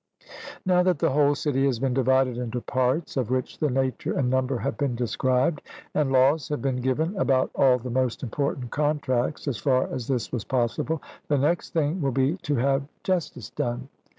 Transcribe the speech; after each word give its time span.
Now 0.65 0.81
that 0.81 0.97
the 0.97 1.11
whole 1.11 1.35
city 1.35 1.63
has 1.67 1.77
been 1.77 1.93
divided 1.93 2.35
into 2.35 2.59
parts 2.59 3.17
of 3.17 3.29
which 3.29 3.59
the 3.59 3.69
nature 3.69 4.17
and 4.17 4.31
number 4.31 4.57
have 4.57 4.75
been 4.75 4.95
described, 4.95 5.61
and 5.93 6.11
laws 6.11 6.49
have 6.49 6.59
been 6.59 6.77
given 6.81 7.15
about 7.17 7.51
all 7.53 7.77
the 7.77 7.91
most 7.91 8.23
important 8.23 8.71
contracts 8.71 9.47
as 9.47 9.59
far 9.59 9.85
as 9.93 10.07
this 10.07 10.31
was 10.31 10.43
possible, 10.43 11.03
the 11.27 11.37
next 11.37 11.73
thing 11.75 12.01
will 12.01 12.11
be 12.13 12.37
to 12.37 12.55
have 12.55 12.87
justice 13.03 13.51
done. 13.51 13.89